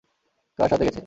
কার 0.59 0.69
সাথে 0.69 0.85
গেছে? 0.87 0.99